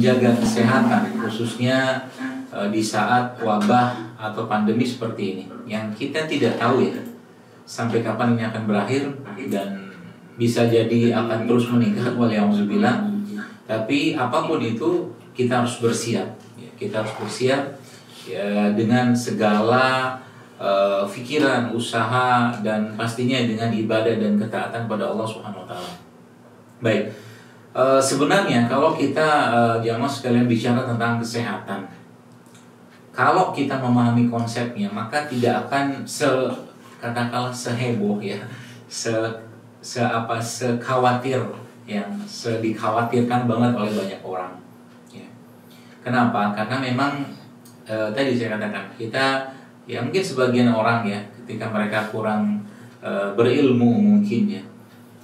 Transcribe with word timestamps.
menjaga 0.00 0.32
kesehatan 0.40 1.20
khususnya 1.20 2.08
uh, 2.48 2.72
di 2.72 2.80
saat 2.80 3.36
wabah 3.36 4.16
atau 4.16 4.48
pandemi 4.48 4.88
seperti 4.88 5.36
ini 5.36 5.44
yang 5.68 5.92
kita 5.92 6.24
tidak 6.24 6.56
tahu 6.56 6.88
ya 6.88 6.96
sampai 7.68 8.00
kapan 8.00 8.32
ini 8.32 8.48
akan 8.48 8.64
berakhir 8.64 9.12
dan 9.52 9.92
bisa 10.40 10.64
jadi 10.64 11.12
akan 11.12 11.44
terus 11.44 11.68
meningkat 11.68 12.16
waliyahzubillah 12.16 13.12
tapi 13.68 14.16
apa 14.16 14.48
pun 14.48 14.64
itu 14.64 15.12
kita 15.36 15.60
harus 15.60 15.76
bersiap 15.84 16.32
ya, 16.56 16.70
kita 16.80 17.04
harus 17.04 17.12
bersiap 17.20 17.76
ya 18.24 18.72
dengan 18.72 19.12
segala 19.12 20.16
uh, 20.56 21.04
pikiran, 21.04 21.76
usaha 21.76 22.56
dan 22.64 22.96
pastinya 22.96 23.36
dengan 23.36 23.68
ibadah 23.68 24.16
dan 24.16 24.40
ketaatan 24.40 24.88
pada 24.88 25.12
Allah 25.12 25.26
Subhanahu 25.28 25.64
wa 25.64 25.68
taala. 25.68 25.92
Baik. 26.80 27.29
Uh, 27.70 28.02
sebenarnya 28.02 28.66
kalau 28.66 28.98
kita 28.98 29.54
uh, 29.54 29.76
jamaah 29.78 30.10
sekalian 30.10 30.50
bicara 30.50 30.82
tentang 30.82 31.22
kesehatan, 31.22 31.86
kalau 33.14 33.54
kita 33.54 33.78
memahami 33.78 34.26
konsepnya 34.26 34.90
maka 34.90 35.30
tidak 35.30 35.70
akan 35.70 36.02
se 36.02 36.26
katakanlah 36.98 37.54
seheboh 37.54 38.18
ya, 38.18 38.42
se 38.90 39.14
se 39.78 40.02
apa 40.02 40.42
sekhawatir 40.42 41.38
yang 41.86 42.10
sedikhawatirkan 42.26 43.46
banget 43.46 43.72
oleh 43.78 43.92
banyak 43.94 44.20
orang. 44.26 44.52
Ya. 45.14 45.30
Kenapa? 46.02 46.50
Karena 46.52 46.76
memang 46.82 47.22
e, 47.86 47.94
tadi 48.12 48.36
saya 48.36 48.58
katakan 48.60 48.92
kita 48.94 49.46
ya 49.86 50.02
mungkin 50.02 50.22
sebagian 50.22 50.70
orang 50.70 51.06
ya 51.06 51.18
ketika 51.42 51.70
mereka 51.70 52.06
kurang 52.10 52.62
berilmu 53.34 53.96
mungkin 53.96 54.60
ya 54.60 54.62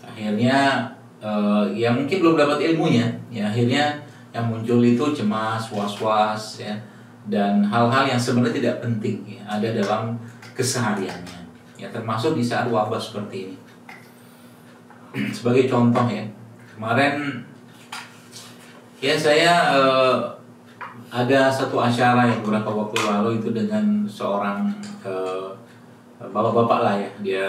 akhirnya 0.00 0.88
e, 1.20 1.30
ya 1.77 1.93
mungkin 1.93 2.16
belum 2.23 2.37
dapat 2.37 2.59
ilmunya. 2.73 3.06
Ya 3.33 3.48
akhirnya 3.48 4.00
yang 4.36 4.53
muncul 4.53 4.84
itu 4.84 5.05
cemas 5.17 5.72
was-was 5.72 6.61
ya 6.61 6.77
dan 7.27 7.64
hal-hal 7.64 8.06
yang 8.06 8.20
sebenarnya 8.20 8.61
tidak 8.62 8.77
penting 8.84 9.25
ya 9.27 9.42
ada 9.48 9.69
dalam 9.72 10.14
kesehariannya. 10.55 11.41
Ya 11.77 11.89
termasuk 11.91 12.39
di 12.39 12.44
saat 12.44 12.70
wabah 12.70 13.00
seperti 13.00 13.50
ini. 13.53 13.56
Sebagai 15.37 15.67
contoh 15.67 16.06
ya 16.06 16.25
kemarin 16.77 17.44
ya 19.00 19.17
saya 19.17 19.72
uh, 19.77 20.37
ada 21.09 21.48
satu 21.48 21.81
acara 21.81 22.28
yang 22.28 22.44
beberapa 22.44 22.69
waktu 22.69 22.98
lalu 23.05 23.31
itu 23.41 23.48
dengan 23.55 24.05
seorang 24.05 24.69
uh, 25.00 25.50
bapak-bapak 26.20 26.81
lah 26.84 26.94
ya. 27.00 27.11
Dia 27.25 27.47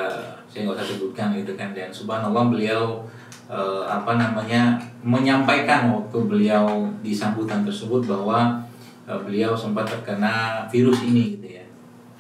saya 0.48 0.66
nggak 0.68 0.78
usah 0.80 0.88
sebutkan 0.88 1.28
gitu 1.36 1.54
kan 1.54 1.76
dan 1.76 1.92
subhanallah 1.92 2.50
beliau 2.50 3.04
uh, 3.48 3.84
apa 3.88 4.20
namanya 4.20 4.76
menyampaikan 5.02 5.92
waktu 5.92 6.18
beliau 6.28 6.92
di 7.00 7.16
sambutan 7.16 7.64
tersebut 7.64 8.04
bahwa 8.08 8.62
uh, 9.08 9.20
beliau 9.24 9.56
sempat 9.56 9.88
terkena 9.88 10.68
virus 10.68 11.04
ini 11.04 11.40
gitu 11.40 11.58
ya. 11.60 11.66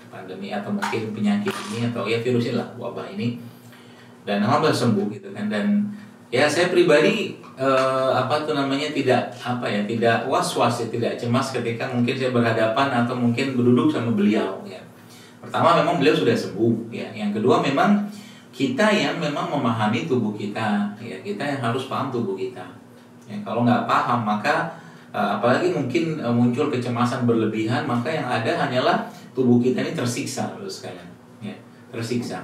Pandemi 0.07 0.49
atau 0.49 0.73
mungkin 0.73 1.13
penyakit 1.13 1.53
ini 1.71 1.91
atau 1.91 2.07
ya 2.07 2.19
virus 2.23 2.49
ini 2.49 2.55
lah 2.57 2.67
wabah 2.79 3.11
ini. 3.13 3.37
Dan 4.27 4.43
alhamdulillah 4.43 4.75
sembuh 4.75 5.07
gitu 5.13 5.31
kan. 5.31 5.47
Dan 5.47 5.87
ya 6.27 6.43
saya 6.51 6.67
pribadi 6.67 7.39
eh, 7.55 8.11
apa 8.11 8.43
tuh 8.43 8.51
namanya 8.51 8.91
tidak 8.91 9.31
apa 9.39 9.63
ya 9.63 9.87
tidak 9.87 10.27
was 10.27 10.51
was 10.59 10.83
ya 10.83 10.87
tidak 10.91 11.15
cemas 11.15 11.55
ketika 11.55 11.87
mungkin 11.87 12.11
saya 12.19 12.35
berhadapan 12.35 12.87
atau 12.91 13.15
mungkin 13.15 13.55
berduduk 13.55 13.87
sama 13.87 14.11
beliau 14.11 14.59
ya. 14.67 14.83
Pertama 15.39 15.79
memang 15.79 16.03
beliau 16.03 16.11
sudah 16.11 16.35
sembuh 16.35 16.91
ya. 16.91 17.07
Yang 17.15 17.39
kedua 17.39 17.63
memang 17.63 18.11
kita 18.57 18.89
yang 18.89 19.21
memang 19.21 19.53
memahami 19.53 20.09
tubuh 20.09 20.33
kita 20.33 20.89
ya 20.97 21.13
kita 21.21 21.45
yang 21.45 21.61
harus 21.61 21.85
paham 21.85 22.09
tubuh 22.09 22.33
kita. 22.33 22.65
Ya 23.29 23.37
kalau 23.45 23.61
nggak 23.61 23.85
paham 23.85 24.25
maka 24.25 24.73
eh, 25.13 25.29
apalagi 25.37 25.69
mungkin 25.69 26.17
eh, 26.17 26.33
muncul 26.33 26.73
kecemasan 26.73 27.29
berlebihan 27.29 27.85
maka 27.85 28.09
yang 28.09 28.25
ada 28.25 28.49
hanyalah 28.65 29.05
tubuh 29.37 29.61
kita 29.61 29.85
ini 29.85 29.93
tersiksa 29.93 30.57
terus 30.57 30.81
sekalian. 30.81 31.05
Ya 31.37 31.53
tersiksa. 31.93 32.41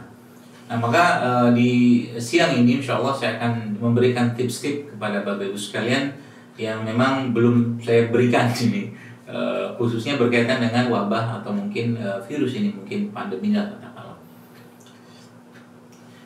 Nah 0.69 0.79
maka 0.79 1.19
uh, 1.19 1.49
di 1.51 2.07
siang 2.15 2.55
ini 2.55 2.79
insya 2.79 2.95
Allah 2.95 3.11
saya 3.11 3.35
akan 3.35 3.75
memberikan 3.83 4.31
tips-tips 4.31 4.95
kepada 4.95 5.19
bapak 5.21 5.51
ibu 5.51 5.59
sekalian 5.59 6.07
yang 6.55 6.85
memang 6.85 7.33
belum 7.33 7.81
saya 7.81 8.13
berikan 8.13 8.47
sini. 8.53 8.93
Khususnya 9.75 10.21
berkaitan 10.21 10.61
dengan 10.61 10.87
wabah 10.93 11.41
atau 11.41 11.49
mungkin 11.49 11.97
virus 12.29 12.53
ini 12.53 12.69
mungkin 12.69 13.09
pandemi 13.09 13.49
katakanlah. 13.49 13.92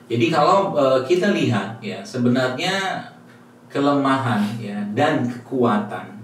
Jadi 0.07 0.31
kalau 0.31 0.71
uh, 0.71 1.03
kita 1.03 1.35
lihat 1.35 1.83
ya 1.83 1.99
sebenarnya 1.99 3.03
kelemahan 3.67 4.39
ya 4.55 4.79
dan 4.95 5.27
kekuatan 5.27 6.15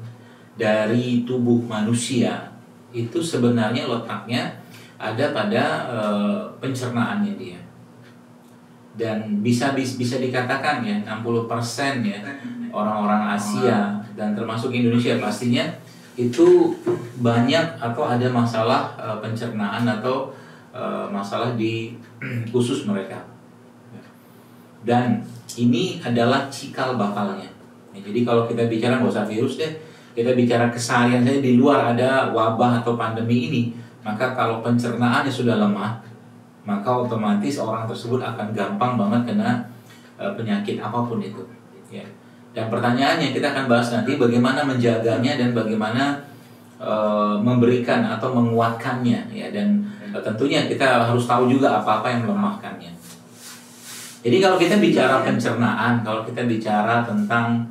dari 0.55 1.27
tubuh 1.27 1.59
manusia 1.67 2.47
itu 2.95 3.19
sebenarnya 3.19 3.91
letaknya 3.91 4.55
ada 4.95 5.35
pada 5.35 5.63
uh, 5.91 6.39
pencernaannya 6.63 7.35
dia. 7.35 7.59
Dan 8.95 9.43
bisa 9.43 9.75
bisa 9.75 10.15
dikatakan 10.21 10.85
ya 10.85 11.03
60% 11.03 12.07
ya 12.07 12.21
orang-orang 12.71 13.35
Asia 13.35 13.99
dan 14.15 14.31
termasuk 14.37 14.71
Indonesia 14.71 15.19
pastinya 15.19 15.65
itu 16.13 16.77
banyak 17.19 17.81
atau 17.81 18.05
ada 18.05 18.29
masalah 18.29 18.93
uh, 19.01 19.17
pencernaan 19.17 19.83
atau 19.89 20.29
uh, 20.69 21.09
masalah 21.09 21.57
di 21.57 21.97
khusus 22.53 22.85
mereka 22.85 23.32
dan 24.83 25.23
ini 25.55 25.99
adalah 26.03 26.47
cikal 26.51 26.99
bakalnya. 26.99 27.47
Ya, 27.93 27.99
jadi 28.03 28.19
kalau 28.25 28.49
kita 28.49 28.67
bicara 28.67 28.99
nggak 28.99 29.13
usah 29.13 29.27
virus 29.29 29.61
deh 29.61 29.73
kita 30.13 30.37
bicara 30.37 30.69
keseharian 30.69 31.25
saja 31.25 31.41
di 31.41 31.57
luar 31.57 31.97
ada 31.97 32.29
wabah 32.29 32.85
atau 32.85 32.93
pandemi 32.93 33.49
ini 33.49 33.63
maka 34.05 34.37
kalau 34.37 34.61
pencernaannya 34.61 35.33
sudah 35.33 35.57
lemah 35.57 36.01
maka 36.63 36.89
otomatis 36.89 37.59
orang 37.59 37.89
tersebut 37.89 38.21
akan 38.21 38.53
gampang 38.55 38.95
banget 38.95 39.33
kena 39.33 39.67
uh, 40.15 40.31
penyakit 40.31 40.79
apa 40.79 40.95
pun 40.95 41.19
itu. 41.19 41.43
Ya. 41.91 42.07
Dan 42.55 42.71
pertanyaannya 42.71 43.35
kita 43.35 43.51
akan 43.51 43.65
bahas 43.67 43.91
nanti 43.91 44.15
bagaimana 44.15 44.63
menjaganya 44.63 45.35
dan 45.35 45.51
bagaimana 45.51 46.23
uh, 46.79 47.35
memberikan 47.35 48.07
atau 48.07 48.31
menguatkannya. 48.31 49.27
Ya 49.35 49.51
dan 49.51 49.83
uh, 50.15 50.23
tentunya 50.23 50.63
kita 50.71 51.03
harus 51.03 51.27
tahu 51.27 51.51
juga 51.51 51.83
apa-apa 51.83 52.15
yang 52.15 52.31
melemahkannya 52.31 52.95
jadi 54.23 54.37
kalau 54.39 54.57
kita 54.57 54.79
bicara 54.79 55.21
pencernaan 55.21 56.01
kalau 56.01 56.23
kita 56.23 56.47
bicara 56.47 57.03
tentang 57.03 57.67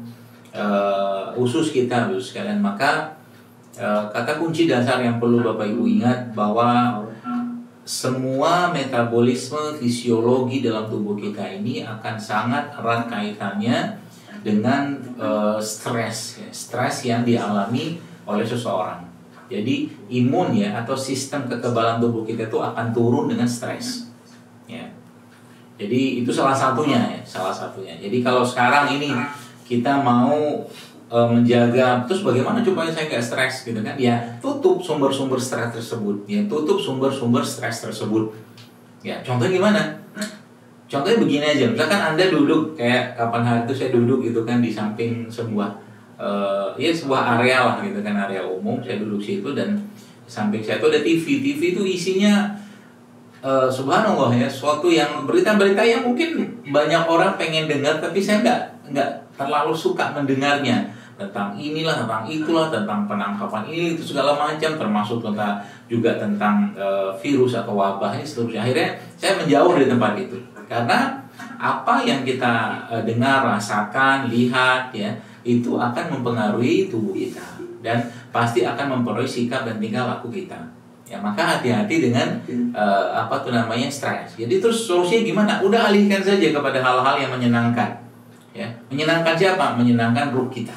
uh, 0.53 1.33
usus 1.35 1.73
kita 1.73 2.13
usus 2.13 2.37
kalian 2.37 2.61
maka 2.61 3.17
uh, 3.81 4.07
kata 4.13 4.37
kunci 4.37 4.69
dasar 4.69 5.01
yang 5.01 5.17
perlu 5.17 5.41
Bapak 5.41 5.67
Ibu 5.67 5.89
ingat 5.89 6.37
bahwa 6.37 7.01
semua 7.83 8.71
metabolisme 8.71 9.75
fisiologi 9.83 10.63
dalam 10.63 10.87
tubuh 10.87 11.19
kita 11.19 11.43
ini 11.43 11.83
akan 11.83 12.15
sangat 12.15 12.71
erat 12.79 13.11
kaitannya 13.11 13.99
dengan 14.43 14.95
uh, 15.19 15.59
stres, 15.59 16.39
ya. 16.39 16.51
stres 16.55 17.03
yang 17.07 17.27
dialami 17.27 17.99
oleh 18.27 18.47
seseorang. 18.47 19.03
Jadi 19.51 19.91
imun 20.09 20.55
ya 20.55 20.79
atau 20.79 20.95
sistem 20.95 21.51
kekebalan 21.51 21.99
tubuh 21.99 22.23
kita 22.23 22.47
itu 22.47 22.59
akan 22.63 22.95
turun 22.95 23.27
dengan 23.27 23.51
stres. 23.51 24.07
Ya. 24.71 24.87
Jadi 25.81 26.23
itu 26.23 26.31
salah 26.31 26.55
satunya 26.55 27.01
ya, 27.01 27.21
salah 27.25 27.55
satunya. 27.55 27.97
Jadi 27.97 28.21
kalau 28.21 28.45
sekarang 28.45 28.93
ini 28.97 29.11
kita 29.65 30.05
mau 30.05 30.63
uh, 31.13 31.29
menjaga 31.29 32.05
terus 32.09 32.25
bagaimana 32.25 32.65
supaya 32.65 32.89
saya 32.89 33.09
nggak 33.09 33.25
stres 33.25 33.55
gitu 33.69 33.81
kan? 33.85 33.97
Ya 34.01 34.17
tutup 34.41 34.81
sumber-sumber 34.81 35.37
stres 35.37 35.73
tersebut. 35.77 36.25
Ya 36.25 36.41
tutup 36.49 36.81
sumber-sumber 36.81 37.45
stres 37.45 37.85
tersebut. 37.85 38.33
Ya 39.05 39.21
contohnya 39.21 39.53
gimana? 39.53 39.83
Contohnya 40.89 41.19
begini 41.25 41.45
aja. 41.57 41.65
Misalkan 41.73 42.01
anda 42.15 42.25
duduk 42.29 42.77
kayak 42.77 43.17
kapan 43.17 43.43
hari 43.45 43.61
itu 43.65 43.75
saya 43.77 43.91
duduk 43.97 44.25
gitu 44.29 44.45
kan 44.45 44.61
di 44.61 44.69
samping 44.69 45.25
sebuah 45.25 45.73
uh, 46.21 46.77
ya 46.77 46.93
sebuah 46.93 47.41
area 47.41 47.65
lah 47.65 47.77
gitu 47.81 48.05
kan 48.05 48.13
area 48.29 48.45
umum. 48.45 48.81
Saya 48.85 49.01
duduk 49.01 49.25
situ 49.25 49.57
dan 49.57 49.81
samping 50.29 50.61
saya 50.61 50.81
itu 50.81 50.89
ada 50.89 51.01
TV 51.01 51.25
TV 51.45 51.61
itu 51.77 51.83
isinya 51.85 52.52
uh, 53.43 53.69
subhanallah 53.69 54.31
ya 54.33 54.47
suatu 54.47 54.89
yang 54.89 55.27
berita-berita 55.27 55.83
yang 55.83 56.07
mungkin 56.07 56.63
banyak 56.71 57.03
orang 57.05 57.35
pengen 57.35 57.67
dengar 57.67 57.99
tapi 57.99 58.23
saya 58.23 58.41
nggak 58.41 58.61
nggak 58.95 59.11
terlalu 59.37 59.75
suka 59.75 60.15
mendengarnya. 60.15 61.03
Tentang 61.13 61.55
inilah 61.55 62.03
tentang 62.03 62.25
itulah 62.25 62.73
tentang 62.73 63.05
penangkapan 63.07 63.69
ini 63.69 63.95
itu 63.95 64.03
segala 64.03 64.33
macam 64.33 64.75
termasuk 64.75 65.21
tentang 65.21 65.61
juga 65.87 66.19
tentang 66.19 66.73
e, 66.73 66.87
virus 67.21 67.53
atau 67.53 67.77
wabah 67.79 68.17
ini 68.17 68.25
seterusnya. 68.25 68.65
Akhirnya 68.65 68.97
saya 69.21 69.39
menjauh 69.39 69.77
dari 69.77 69.87
tempat 69.93 70.13
itu. 70.19 70.41
Karena 70.67 71.21
apa 71.61 72.01
yang 72.03 72.25
kita 72.27 72.75
e, 72.91 72.95
dengar 73.07 73.45
rasakan 73.45 74.33
lihat 74.33 74.91
ya 74.91 75.15
itu 75.47 75.77
akan 75.79 76.19
mempengaruhi 76.19 76.91
tubuh 76.91 77.15
kita. 77.15 77.45
Dan 77.85 78.03
pasti 78.33 78.65
akan 78.67 78.99
mempengaruhi 78.99 79.29
sikap 79.29 79.69
dan 79.69 79.79
tingkah 79.79 80.09
laku 80.09 80.33
kita 80.33 80.82
ya 81.13 81.21
maka 81.21 81.45
hati-hati 81.45 82.09
dengan 82.09 82.41
e, 82.49 82.85
apa 83.13 83.37
tuh 83.45 83.53
namanya 83.53 83.93
stres. 83.93 84.33
Jadi 84.41 84.65
terus 84.65 84.89
solusinya 84.89 85.21
gimana? 85.29 85.53
Udah 85.61 85.93
alihkan 85.93 86.25
saja 86.25 86.49
kepada 86.49 86.81
hal-hal 86.81 87.21
yang 87.21 87.29
menyenangkan. 87.37 88.01
Ya 88.57 88.73
menyenangkan 88.89 89.37
siapa? 89.37 89.77
Menyenangkan 89.77 90.33
ruh 90.33 90.49
kita. 90.49 90.73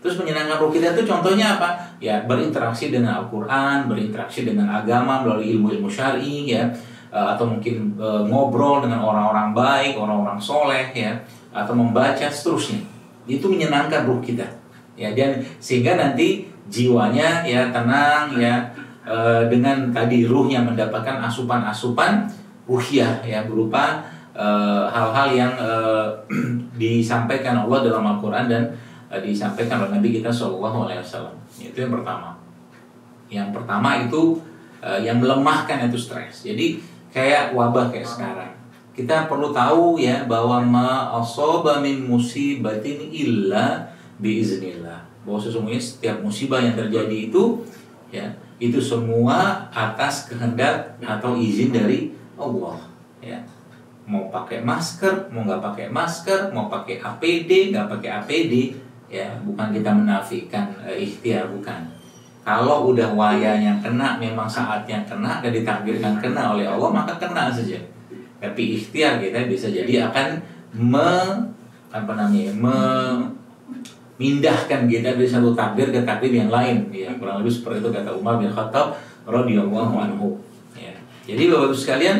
Terus 0.00 0.16
menyenangkan 0.16 0.56
ruh 0.56 0.72
kita 0.72 0.96
itu 0.96 1.04
contohnya 1.04 1.60
apa? 1.60 1.76
Ya 2.00 2.24
berinteraksi 2.24 2.88
dengan 2.88 3.20
Al-Quran, 3.20 3.92
berinteraksi 3.92 4.48
dengan 4.48 4.72
agama 4.72 5.20
melalui 5.20 5.52
ilmu-ilmu 5.52 5.86
syari 5.86 6.48
ya, 6.48 6.64
eh, 7.12 7.26
atau 7.36 7.46
mungkin 7.46 7.94
uh, 8.00 8.24
ngobrol 8.26 8.82
dengan 8.82 9.04
orang-orang 9.04 9.54
baik, 9.54 9.94
orang-orang 9.94 10.40
soleh 10.42 10.90
ya, 10.90 11.12
atau 11.54 11.76
membaca 11.76 12.26
seterusnya. 12.26 12.82
Itu 13.28 13.52
menyenangkan 13.52 14.08
ruh 14.08 14.18
kita. 14.18 14.48
Ya 14.96 15.12
dan 15.14 15.44
sehingga 15.62 15.94
nanti 15.94 16.50
jiwanya 16.66 17.46
ya 17.46 17.70
tenang 17.70 18.36
ya 18.36 18.74
uh, 19.06 19.46
dengan 19.50 19.90
tadi 19.94 20.24
ruhnya 20.24 20.62
mendapatkan 20.62 21.22
asupan-asupan 21.26 22.26
ruhiyah 22.66 23.26
ya 23.26 23.42
berupa 23.44 24.06
hal-hal 24.88 25.28
uh, 25.28 25.36
yang 25.36 25.52
uh, 25.60 26.08
disampaikan 26.80 27.68
Allah 27.68 27.84
dalam 27.84 28.04
Al-Quran 28.16 28.48
dan 28.48 28.64
Eh, 29.12 29.20
disampaikan 29.20 29.84
oleh 29.84 30.00
Nabi 30.00 30.08
kita 30.08 30.32
Shallallahu 30.32 30.88
Alaihi 30.88 31.04
Wasallam. 31.04 31.36
Itu 31.60 31.84
yang 31.84 31.92
pertama. 31.92 32.32
Yang 33.28 33.48
pertama 33.52 34.08
itu 34.08 34.40
uh, 34.80 34.96
yang 35.04 35.20
melemahkan 35.20 35.84
itu 35.84 36.00
stres. 36.00 36.48
Jadi 36.48 36.80
kayak 37.12 37.52
wabah 37.52 37.92
kayak 37.92 38.08
sekarang. 38.08 38.52
Kita 38.96 39.28
perlu 39.28 39.52
tahu 39.52 40.00
ya 40.00 40.24
bahwa 40.24 40.64
ma 40.64 40.88
asoba 41.20 41.84
min 41.84 42.08
musibatin 42.08 43.12
illa 43.12 43.92
biiznillah. 44.16 45.04
Bahwa 45.28 45.36
sesungguhnya 45.36 45.80
setiap 45.80 46.24
musibah 46.24 46.64
yang 46.64 46.72
terjadi 46.72 47.28
itu 47.28 47.60
ya 48.08 48.32
itu 48.62 48.78
semua 48.78 49.66
atas 49.74 50.30
kehendak 50.30 50.94
atau 51.02 51.34
izin 51.34 51.74
dari 51.74 52.14
Allah 52.38 52.78
ya. 53.18 53.42
Mau 54.06 54.30
pakai 54.30 54.62
masker 54.62 55.34
mau 55.34 55.42
nggak 55.42 55.58
pakai 55.58 55.86
masker 55.90 56.54
mau 56.54 56.70
pakai 56.70 57.02
APD 57.02 57.74
nggak 57.74 57.90
pakai 57.90 58.10
APD 58.22 58.78
ya 59.10 59.34
bukan 59.42 59.74
kita 59.74 59.90
menafikan 59.90 60.70
uh, 60.86 60.94
ikhtiar 60.94 61.50
bukan. 61.50 61.90
Kalau 62.42 62.90
udah 62.90 63.14
wayanya 63.14 63.78
kena 63.82 64.18
memang 64.18 64.50
saat 64.50 64.86
yang 64.86 65.06
kena 65.06 65.38
dan 65.42 65.50
ditakdirkan 65.54 66.18
kena 66.22 66.54
oleh 66.54 66.66
Allah 66.66 66.90
maka 66.90 67.18
kena 67.18 67.50
saja. 67.50 67.78
Tapi 68.38 68.78
ikhtiar 68.78 69.18
kita 69.18 69.46
bisa 69.46 69.70
jadi 69.70 70.10
akan 70.10 70.38
me 70.74 71.10
apa 71.90 72.12
namanya 72.14 72.50
me 72.54 72.78
mindahkan 74.20 74.84
kita 74.88 75.16
dari 75.16 75.28
satu 75.28 75.56
takdir 75.56 75.88
ke 75.88 76.04
takdir 76.04 76.32
yang 76.32 76.50
lain. 76.52 76.88
Ya 76.92 77.12
kurang 77.16 77.40
lebih 77.40 77.52
seperti 77.52 77.80
itu 77.84 77.90
kata 77.92 78.10
Umar 78.12 78.36
bin 78.36 78.52
Khattab 78.52 78.98
radhiyallahu 79.24 79.94
anhu. 79.96 80.36
Ya. 80.76 80.94
Jadi 81.24 81.48
bapak 81.48 81.72
ibu 81.72 81.76
sekalian 81.76 82.16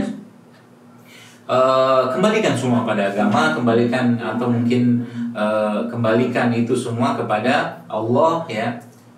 uh, 1.46 2.08
kembalikan 2.12 2.54
semua 2.56 2.86
pada 2.86 3.12
agama 3.12 3.52
kembalikan 3.52 4.16
atau 4.16 4.48
mungkin 4.48 5.04
uh, 5.36 5.84
kembalikan 5.90 6.54
itu 6.54 6.72
semua 6.72 7.14
kepada 7.18 7.82
Allah 7.90 8.46
ya. 8.48 8.68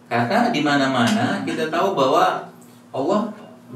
Karena 0.04 0.52
di 0.52 0.60
mana-mana 0.60 1.42
kita 1.42 1.72
tahu 1.72 1.96
bahwa 1.96 2.44
Allah 2.94 3.20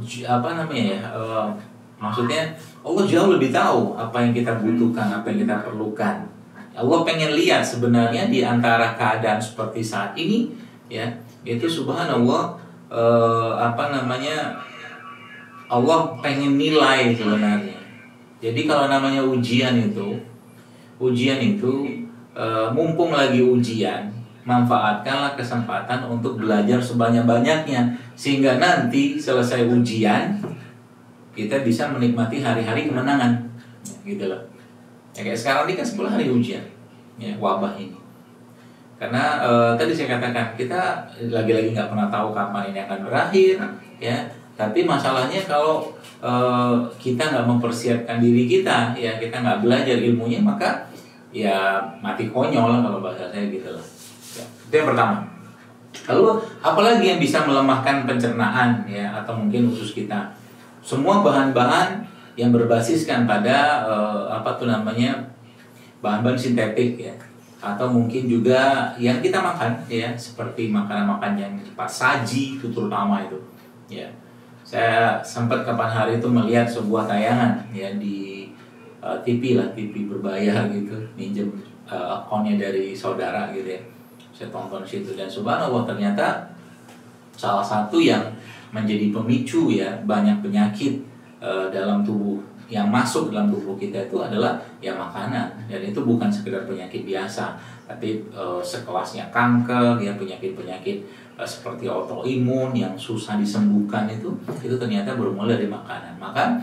apa 0.06 0.48
namanya 0.54 0.84
ya 0.94 1.00
uh, 1.10 1.50
maksudnya 1.98 2.54
Allah 2.86 3.02
jauh 3.02 3.34
lebih 3.34 3.50
tahu 3.50 3.98
apa 3.98 4.22
yang 4.22 4.30
kita 4.30 4.54
butuhkan 4.62 5.10
apa 5.10 5.26
yang 5.34 5.42
kita 5.42 5.66
perlukan 5.66 6.22
Allah 6.78 7.02
pengen 7.02 7.34
lihat 7.34 7.66
sebenarnya 7.66 8.30
di 8.30 8.46
antara 8.46 8.94
keadaan 8.94 9.42
seperti 9.42 9.82
saat 9.82 10.14
ini 10.14 10.54
ya. 10.86 11.10
Itu 11.42 11.66
subhanallah 11.66 12.54
uh, 12.86 13.52
apa 13.58 13.90
namanya 13.90 14.54
Allah 15.66 16.14
pengen 16.22 16.54
nilai 16.54 17.10
sebenarnya. 17.12 17.78
Jadi 18.38 18.70
kalau 18.70 18.86
namanya 18.86 19.26
ujian 19.26 19.74
itu 19.74 20.14
ujian 20.98 21.38
itu 21.38 21.86
e, 22.34 22.44
mumpung 22.74 23.14
lagi 23.14 23.42
ujian, 23.42 24.10
manfaatkanlah 24.42 25.38
kesempatan 25.38 26.06
untuk 26.06 26.38
belajar 26.42 26.78
sebanyak-banyaknya 26.82 27.94
sehingga 28.18 28.58
nanti 28.58 29.18
selesai 29.18 29.66
ujian 29.70 30.38
kita 31.38 31.62
bisa 31.62 31.86
menikmati 31.94 32.42
hari-hari 32.42 32.90
kemenangan, 32.90 33.46
gitu 34.02 34.26
loh. 34.26 34.42
Ya, 35.18 35.26
kayak 35.26 35.38
sekarang 35.42 35.62
ini 35.66 35.74
kan 35.74 35.86
10 35.90 36.14
hari 36.14 36.26
ujian, 36.30 36.62
ya 37.18 37.34
wabah 37.42 37.74
ini. 37.74 37.98
Karena 39.02 39.42
e, 39.42 39.50
tadi 39.74 39.90
saya 39.90 40.14
katakan 40.14 40.54
kita 40.54 41.10
lagi-lagi 41.26 41.74
nggak 41.74 41.90
pernah 41.90 42.06
tahu 42.06 42.30
kapan 42.30 42.70
ini 42.70 42.86
akan 42.86 43.02
berakhir, 43.02 43.58
ya. 43.98 44.14
Tapi 44.54 44.86
masalahnya 44.86 45.42
kalau 45.42 45.90
e, 46.22 46.32
kita 47.02 47.34
nggak 47.34 47.50
mempersiapkan 47.50 48.22
diri 48.22 48.46
kita, 48.46 48.94
ya 48.94 49.18
kita 49.18 49.42
nggak 49.42 49.66
belajar 49.66 49.98
ilmunya, 49.98 50.38
maka 50.38 50.86
ya 51.34 51.82
mati 51.98 52.30
konyol 52.30 52.78
kalau 52.78 53.02
bahasa 53.02 53.26
saya 53.34 53.50
gitu 53.50 53.74
loh. 53.74 53.82
Ya, 54.38 54.46
itu 54.46 54.74
yang 54.78 54.88
pertama. 54.94 55.26
Lalu 56.06 56.46
apalagi 56.62 57.04
yang 57.10 57.18
bisa 57.18 57.42
melemahkan 57.42 58.06
pencernaan 58.06 58.86
ya 58.86 59.18
atau 59.18 59.34
mungkin 59.34 59.66
usus 59.66 59.98
kita? 59.98 60.30
Semua 60.78 61.26
bahan-bahan 61.26 62.06
yang 62.38 62.54
berbasiskan 62.54 63.26
pada 63.26 63.82
uh, 63.82 64.30
apa 64.30 64.54
tuh 64.54 64.70
namanya 64.70 65.18
bahan-bahan 65.98 66.38
sintetik 66.38 66.94
ya. 66.94 67.14
Atau 67.58 67.90
mungkin 67.90 68.30
juga 68.30 68.94
yang 69.02 69.18
kita 69.18 69.42
makan 69.42 69.82
ya 69.90 70.14
seperti 70.14 70.70
makanan-makanan 70.70 71.34
yang 71.34 71.54
cepat 71.58 71.90
saji 71.90 72.62
itu 72.62 72.70
terutama 72.70 73.26
itu 73.26 73.34
ya. 73.90 74.06
Saya 74.62 75.18
sempat 75.26 75.66
kapan 75.66 75.90
hari 75.90 76.12
itu 76.22 76.28
melihat 76.30 76.70
sebuah 76.70 77.10
tayangan 77.10 77.66
ya 77.74 77.90
di 77.98 78.46
uh, 79.02 79.18
eh, 79.18 79.18
TV 79.26 79.58
lah 79.58 79.74
TV 79.74 80.06
berbayar 80.06 80.68
gitu 80.78 80.94
minjem 81.18 81.50
uh, 81.90 82.22
akunnya 82.22 82.54
dari 82.54 82.94
saudara 82.94 83.50
gitu 83.50 83.74
ya. 83.74 83.82
Saya 84.30 84.54
tonton 84.54 84.86
situ 84.86 85.18
dan 85.18 85.26
subhanallah 85.26 85.82
ternyata 85.82 86.54
salah 87.34 87.66
satu 87.66 87.98
yang 87.98 88.22
menjadi 88.70 89.10
pemicu 89.10 89.74
ya 89.74 89.98
banyak 90.06 90.38
penyakit 90.38 91.02
uh, 91.42 91.66
dalam 91.70 92.02
tubuh 92.02 92.38
yang 92.68 92.92
masuk 92.92 93.32
dalam 93.32 93.48
tubuh 93.48 93.80
kita 93.80 94.04
itu 94.04 94.20
adalah 94.20 94.60
ya 94.78 94.92
makanan. 94.92 95.48
Dan 95.66 95.80
itu 95.88 96.04
bukan 96.04 96.28
sekedar 96.28 96.68
penyakit 96.68 97.08
biasa 97.08 97.56
tapi 97.88 98.20
uh, 98.36 98.60
sekelasnya 98.60 99.32
kanker 99.32 99.96
ya 99.96 100.12
penyakit-penyakit 100.20 101.08
uh, 101.40 101.48
seperti 101.48 101.88
autoimun 101.88 102.76
yang 102.76 102.92
susah 103.00 103.40
disembuhkan 103.40 104.04
itu 104.12 104.28
itu 104.60 104.76
ternyata 104.76 105.16
bermula 105.16 105.56
dari 105.56 105.64
makanan. 105.64 106.20
Maka 106.20 106.60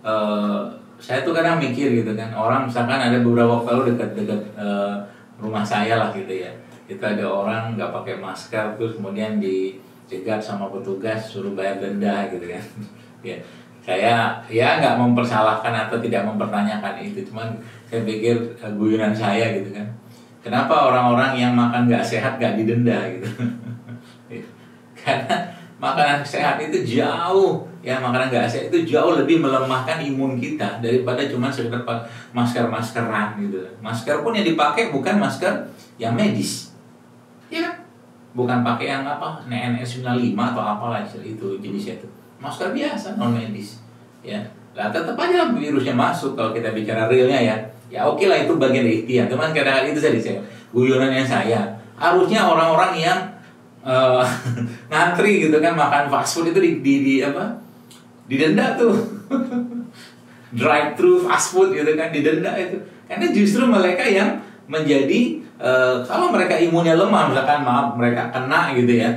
uh, 0.00 0.64
saya 0.96 1.20
tuh 1.20 1.36
kadang 1.36 1.60
mikir 1.60 1.92
gitu 2.00 2.16
kan 2.16 2.32
orang 2.32 2.64
misalkan 2.64 2.96
ada 2.96 3.20
beberapa 3.20 3.60
waktu 3.60 3.68
lalu 3.76 3.84
dekat-dekat 3.92 4.40
uh, 4.56 4.96
rumah 5.36 5.60
saya 5.60 6.00
lah 6.00 6.08
gitu 6.16 6.32
ya. 6.32 6.48
Kita 6.88 7.12
ada 7.12 7.28
orang 7.28 7.76
nggak 7.76 7.92
pakai 7.92 8.16
masker 8.16 8.80
terus 8.80 8.96
kemudian 8.96 9.36
dicegat 9.36 10.40
sama 10.40 10.72
petugas 10.72 11.28
suruh 11.28 11.52
bayar 11.52 11.76
denda 11.76 12.32
gitu 12.32 12.48
kan. 12.48 12.64
Ya 13.22 13.38
saya 13.82 14.38
ya 14.46 14.78
nggak 14.78 14.94
mempersalahkan 14.94 15.74
atau 15.74 15.98
tidak 15.98 16.22
mempertanyakan 16.22 17.02
itu 17.02 17.26
cuman 17.26 17.50
saya 17.90 18.06
pikir 18.06 18.38
uh, 18.62 18.70
guyonan 18.78 19.10
saya 19.10 19.58
gitu 19.58 19.74
kan. 19.74 19.86
Kenapa 20.42 20.90
orang-orang 20.90 21.38
yang 21.38 21.52
makan 21.54 21.90
nggak 21.90 22.02
sehat 22.02 22.38
nggak 22.38 22.62
didenda 22.62 22.98
gitu? 23.10 23.26
Karena 25.02 25.50
makanan 25.82 26.22
sehat 26.22 26.62
itu 26.62 27.02
jauh 27.02 27.66
ya 27.82 27.98
makanan 27.98 28.30
nggak 28.30 28.46
sehat 28.46 28.70
itu 28.70 28.94
jauh 28.94 29.18
lebih 29.18 29.42
melemahkan 29.42 29.98
imun 29.98 30.38
kita 30.38 30.78
daripada 30.78 31.26
cuma 31.26 31.50
sekedar 31.50 31.82
masker 32.30 32.70
maskeran 32.70 33.34
gitu. 33.42 33.58
Masker 33.82 34.22
pun 34.22 34.30
yang 34.30 34.46
dipakai 34.46 34.94
bukan 34.94 35.18
masker 35.18 35.66
yang 35.98 36.14
medis. 36.14 36.70
Ya 37.50 37.82
bukan 38.32 38.64
pakai 38.64 38.88
yang 38.88 39.04
apa 39.04 39.44
NS 39.44 40.00
95 40.00 40.32
atau 40.32 40.62
apalah 40.64 41.04
itu 41.04 41.60
jenisnya 41.60 42.00
itu 42.00 42.08
masker 42.42 42.74
biasa 42.74 43.14
non 43.14 43.38
medis. 43.38 43.78
Ya. 44.26 44.42
Lah 44.74 44.90
tetap 44.90 45.14
aja 45.14 45.54
virusnya 45.54 45.94
masuk 45.94 46.34
kalau 46.34 46.50
kita 46.50 46.74
bicara 46.74 47.06
realnya 47.06 47.38
ya. 47.38 47.56
Ya 47.92 48.00
oke 48.02 48.18
okay 48.18 48.26
lah 48.26 48.38
itu 48.42 48.58
bagian 48.58 48.82
ikhtiar. 48.82 49.30
Cuman 49.30 49.54
kadang 49.54 49.86
itu 49.86 50.02
tadi 50.02 50.18
saya 50.18 50.42
guyonannya 50.74 51.22
saya. 51.22 51.60
Harusnya 51.94 52.42
orang-orang 52.42 52.98
yang 52.98 53.18
uh, 53.86 54.26
ngantri 54.90 55.46
gitu 55.46 55.62
kan 55.62 55.78
makan 55.78 56.10
fast 56.10 56.34
food 56.34 56.50
itu 56.50 56.58
di, 56.58 56.70
di, 56.82 56.94
di 57.06 57.14
apa? 57.22 57.54
Didenda 58.26 58.74
tuh. 58.74 58.96
Drive 60.58 60.98
thru 60.98 61.22
fast 61.22 61.54
food 61.54 61.70
gitu 61.78 61.94
kan 61.94 62.10
didenda 62.10 62.50
itu. 62.58 62.76
Karena 63.06 63.30
justru 63.30 63.62
mereka 63.68 64.02
yang 64.08 64.40
menjadi 64.66 65.42
uh, 65.60 66.00
kalau 66.02 66.32
mereka 66.32 66.56
imunnya 66.56 66.96
lemah 66.96 67.28
misalkan 67.28 67.60
maaf 67.62 67.94
mereka 67.94 68.32
kena 68.32 68.72
gitu 68.72 68.96
ya 68.96 69.10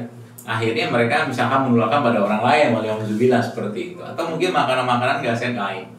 akhirnya 0.46 0.94
mereka 0.94 1.26
misalkan 1.26 1.66
menularkan 1.68 2.06
pada 2.06 2.20
orang 2.22 2.42
lain 2.46 2.68
waliyahzubillah 2.78 3.42
seperti 3.42 3.94
itu 3.94 4.00
atau 4.06 4.30
mungkin 4.30 4.54
makanan-makanan 4.54 5.26
gak 5.26 5.38
sehat 5.38 5.58
lain 5.58 5.90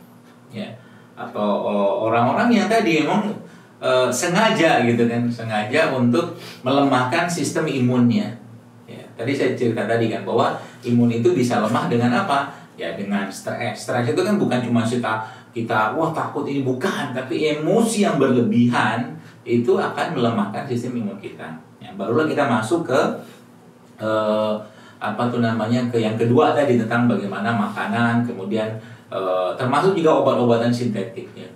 ya 0.55 0.71
atau 1.19 1.67
orang-orang 2.07 2.55
yang 2.55 2.71
tadi 2.71 3.03
emang 3.03 3.35
e, 3.83 4.07
sengaja 4.15 4.87
gitu 4.87 5.11
kan 5.11 5.27
sengaja 5.27 5.91
untuk 5.91 6.39
melemahkan 6.63 7.27
sistem 7.27 7.67
imunnya 7.67 8.47
Tadi 9.17 9.33
saya 9.33 9.57
cerita 9.57 9.89
tadi 9.89 10.13
kan 10.13 10.29
bahwa 10.29 10.61
imun 10.85 11.09
itu 11.09 11.33
bisa 11.33 11.65
lemah 11.65 11.89
dengan 11.89 12.13
apa? 12.13 12.53
Ya 12.77 12.93
dengan 12.93 13.25
stres. 13.33 13.89
Stres 13.89 14.13
itu 14.13 14.21
kan 14.21 14.37
bukan 14.37 14.61
cuma 14.61 14.85
kita 14.85 15.25
kita 15.57 15.97
wah 15.97 16.13
takut 16.13 16.45
ini 16.45 16.61
bukan, 16.61 17.17
tapi 17.17 17.57
emosi 17.57 18.05
yang 18.05 18.21
berlebihan 18.21 19.17
itu 19.49 19.73
akan 19.73 20.13
melemahkan 20.13 20.69
sistem 20.69 21.01
imun 21.01 21.17
kita. 21.17 21.49
Ya, 21.81 21.97
barulah 21.97 22.29
kita 22.29 22.45
masuk 22.45 22.85
ke 22.85 23.01
uh, 24.01 24.57
apa 24.97 25.29
tuh 25.29 25.45
namanya 25.45 25.85
ke 25.93 26.01
yang 26.01 26.17
kedua 26.17 26.57
tadi 26.57 26.81
tentang 26.81 27.05
bagaimana 27.05 27.53
makanan, 27.53 28.25
kemudian 28.25 28.69
uh, 29.13 29.53
termasuk 29.55 29.93
juga 29.93 30.25
obat-obatan 30.25 30.73
sintetik. 30.73 31.29
Ya. 31.37 31.49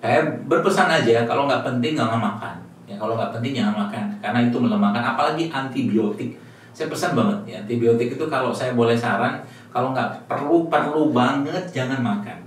Saya 0.00 0.24
berpesan 0.48 0.88
aja 0.88 1.28
kalau 1.28 1.44
nggak 1.44 1.60
penting 1.60 1.92
nggak 1.92 2.16
makan. 2.16 2.56
Ya 2.88 2.96
kalau 2.96 3.14
nggak 3.14 3.36
penting 3.36 3.52
jangan 3.60 3.86
makan 3.86 4.04
karena 4.24 4.38
itu 4.48 4.56
melemahkan. 4.56 5.02
Apalagi 5.04 5.52
antibiotik. 5.52 6.40
Saya 6.72 6.88
pesan 6.88 7.12
banget 7.18 7.38
ya 7.44 7.56
antibiotik 7.60 8.16
itu 8.16 8.24
kalau 8.30 8.54
saya 8.54 8.72
boleh 8.72 8.94
saran 8.94 9.42
kalau 9.74 9.90
nggak 9.92 10.24
perlu 10.24 10.70
perlu 10.72 11.12
banget 11.12 11.68
jangan 11.68 12.00
makan. 12.00 12.38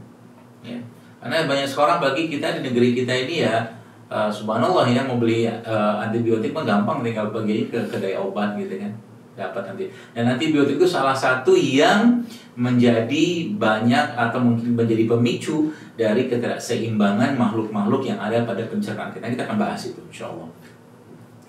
Ya. 0.66 0.80
Karena 1.22 1.48
banyak 1.48 1.68
sekarang 1.70 2.04
bagi 2.04 2.28
kita 2.28 2.60
di 2.60 2.68
negeri 2.68 2.98
kita 2.98 3.14
ini 3.14 3.48
ya 3.48 3.64
uh, 4.10 4.28
subhanallah 4.28 4.90
ya 4.90 5.06
mau 5.06 5.22
beli 5.22 5.48
uh, 5.48 6.04
antibiotik 6.04 6.52
mah 6.52 6.66
gampang 6.66 7.06
tinggal 7.06 7.32
pergi 7.32 7.72
ke 7.72 7.80
kedai 7.88 8.18
obat 8.18 8.58
gitu 8.60 8.82
kan 8.82 8.92
dapat 9.34 9.74
nanti. 9.74 9.90
Dan 10.14 10.30
antibiotik 10.30 10.78
itu 10.78 10.86
salah 10.86 11.18
satu 11.18 11.58
yang 11.58 12.22
menjadi 12.54 13.50
banyak 13.58 14.14
atau 14.14 14.38
mungkin 14.38 14.78
menjadi 14.78 15.10
pemicu 15.10 15.74
dari 15.98 16.30
ketidakseimbangan 16.30 17.34
makhluk-makhluk 17.34 18.06
yang 18.06 18.22
ada 18.22 18.46
pada 18.46 18.62
pencernaan 18.70 19.10
kita. 19.10 19.34
Kita 19.34 19.50
akan 19.50 19.58
bahas 19.58 19.90
itu 19.90 20.02
insya 20.10 20.30
Allah 20.30 20.50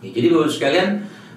ya, 0.05 0.11
jadi 0.13 0.27
bapak 0.37 0.51
sekalian 0.53 0.89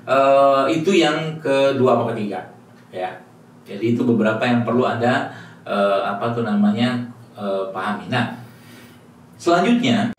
uh, 0.04 0.68
itu 0.68 0.92
yang 0.92 1.40
kedua 1.40 1.96
atau 1.96 2.12
ketiga? 2.12 2.44
Ya. 2.92 3.24
Jadi 3.68 3.96
itu 3.96 4.08
beberapa 4.08 4.40
yang 4.48 4.64
perlu 4.64 4.88
ada 4.88 5.32
uh, 5.68 6.16
apa 6.16 6.32
tuh 6.32 6.48
namanya 6.48 7.08
uh, 7.36 7.68
pahami. 7.72 8.08
Nah 8.08 8.40
selanjutnya 9.36 10.17